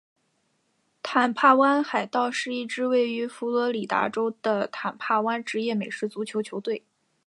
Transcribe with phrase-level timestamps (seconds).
[1.03, 6.83] 坦帕湾海盗是一支位于佛罗里达州的坦帕湾职业美式足球球队。